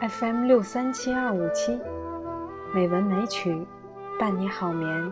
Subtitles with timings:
[0.00, 1.80] FM 六三七二五七，
[2.74, 3.66] 美文美曲，
[4.20, 5.10] 伴你好眠。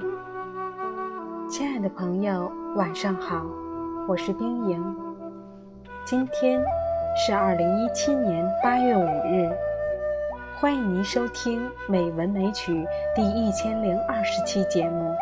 [1.49, 3.47] 亲爱的朋友，晚上好，
[4.07, 4.97] 我是冰莹。
[6.05, 6.63] 今天
[7.17, 9.51] 是二零一七年八月五日，
[10.61, 12.75] 欢迎您收听《美文美曲》
[13.17, 15.15] 第一千零二十期节目。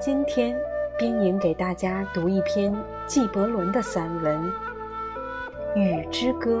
[0.00, 0.58] 今天，
[0.98, 2.74] 冰莹给大家读一篇
[3.06, 4.52] 纪伯伦的散文
[5.80, 6.60] 《雨之歌》。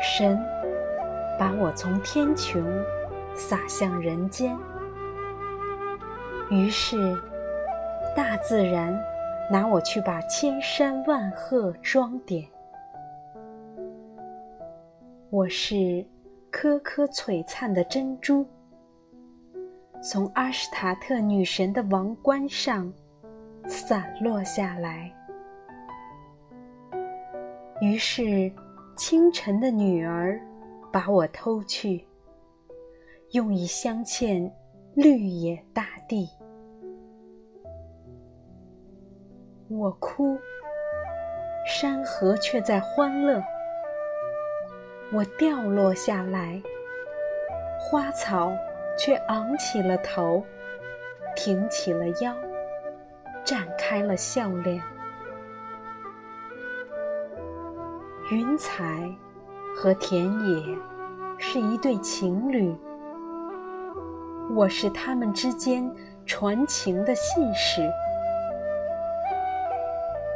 [0.00, 0.38] 神
[1.38, 2.64] 把我从天穹
[3.34, 4.56] 洒向人间，
[6.50, 7.20] 于是
[8.16, 8.98] 大自然
[9.50, 12.48] 拿我去把千山万壑装点。
[15.30, 16.04] 我是
[16.50, 18.46] 颗颗璀璨的珍珠，
[20.02, 22.92] 从阿什塔特女神的王冠上。
[23.70, 25.12] 散落下来。
[27.82, 28.50] 于是，
[28.98, 30.40] 清晨的女儿
[30.92, 32.04] 把我偷去，
[33.30, 34.50] 用以镶嵌
[34.92, 36.28] 绿野大地。
[39.68, 40.36] 我哭，
[41.64, 43.40] 山河却在欢乐。
[45.12, 46.60] 我掉落下来，
[47.78, 48.50] 花草
[48.98, 50.42] 却昂起了头，
[51.36, 52.34] 挺起了腰。
[53.44, 54.82] 绽开了笑脸。
[58.30, 59.10] 云彩
[59.74, 60.62] 和田野
[61.38, 62.76] 是一对情侣，
[64.54, 65.90] 我是他们之间
[66.26, 67.80] 传情的信使。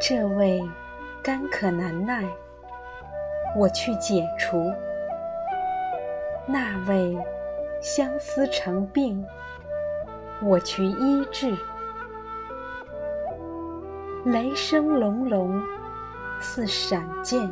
[0.00, 0.66] 这位
[1.22, 2.24] 干渴难耐，
[3.54, 4.72] 我去解除；
[6.46, 7.14] 那位
[7.82, 9.22] 相思成病，
[10.42, 11.54] 我去医治。
[14.24, 15.62] 雷声隆隆，
[16.40, 17.46] 似闪电，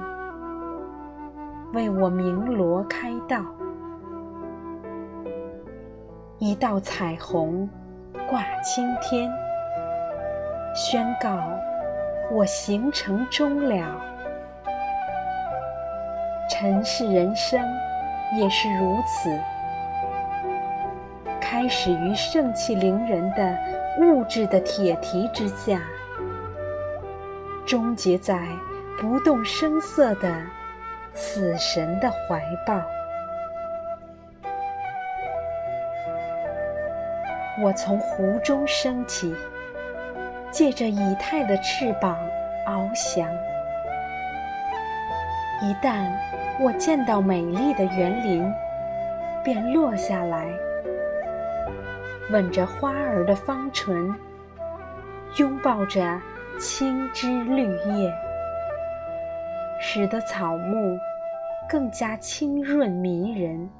[1.73, 3.45] 为我鸣锣开道。
[6.39, 7.69] 一道彩虹
[8.29, 9.31] 挂青天，
[10.75, 11.39] 宣告
[12.33, 14.01] 我行程终了。
[16.51, 17.61] 尘世人生
[18.37, 19.31] 也是如此，
[21.41, 23.57] 开始于盛气凌人的
[24.01, 25.81] 物质的铁蹄之下。
[27.65, 28.49] 终结在
[29.01, 30.35] 不动声色的
[31.21, 32.81] 死神的怀抱。
[37.63, 39.37] 我从湖中升起，
[40.51, 42.17] 借着以太的翅膀
[42.67, 43.29] 翱翔。
[45.61, 46.11] 一旦
[46.59, 48.51] 我见到美丽的园林，
[49.45, 50.47] 便落下来，
[52.31, 54.15] 吻着花儿的芳唇，
[55.37, 56.19] 拥抱着。
[56.59, 58.13] 青枝绿叶，
[59.81, 60.99] 使得草木
[61.71, 63.71] 更加清润迷人。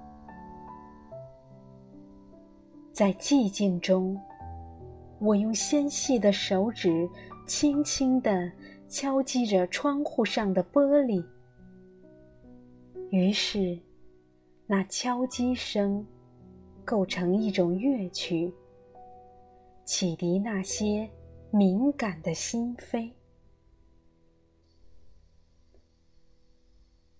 [2.93, 4.17] 在寂静中，
[5.19, 7.09] 我用纤细的手指
[7.49, 8.49] 轻轻地
[8.89, 11.25] 敲击着窗户上的玻璃，
[13.11, 13.77] 于是，
[14.69, 16.07] 那敲击声
[16.85, 18.55] 构成一种乐曲，
[19.85, 21.11] 启迪那些。
[21.53, 23.11] 敏感的心扉，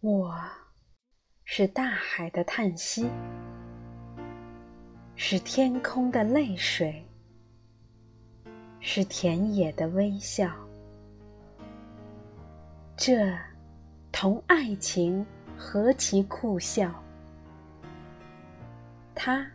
[0.03, 0.35] 我
[1.45, 3.07] 是大海的叹息，
[5.15, 7.05] 是天空的泪水，
[8.81, 10.51] 是田野的微笑。
[12.97, 13.31] 这
[14.11, 16.91] 同爱情何其酷笑！
[19.15, 19.47] 它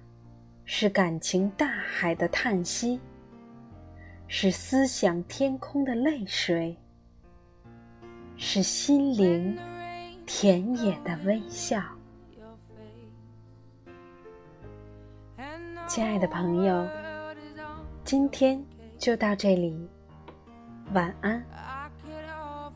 [0.64, 3.00] 是感情大海的叹息。
[4.28, 6.78] 是思想天空的泪水，
[8.38, 9.58] 是心灵
[10.26, 11.82] 田野的微笑。
[15.88, 16.88] 亲爱的朋友，
[18.04, 18.64] 今天
[18.98, 19.88] 就到这里，
[20.94, 22.74] 晚安 i get off。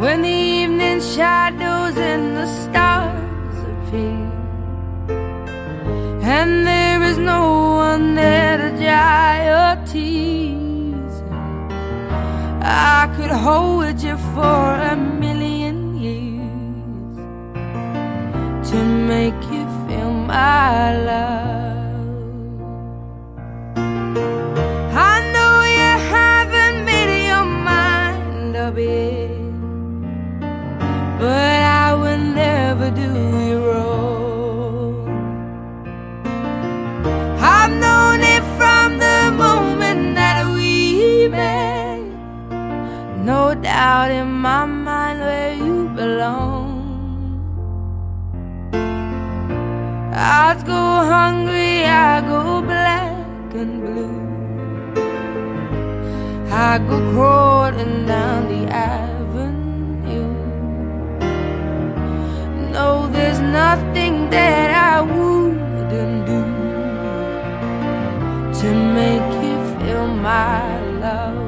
[0.00, 4.33] when the evening shadows and the stars appear,
[6.26, 11.22] and there is no one there to dry your tears.
[12.62, 17.16] I could hold you for a million years
[18.70, 18.76] to
[19.12, 21.53] make you feel my love.
[53.54, 54.34] and blue.
[56.50, 60.32] I go crawling down the avenue.
[62.72, 66.42] No, there's nothing that I wouldn't do
[68.60, 68.68] to
[68.98, 71.43] make you feel my love.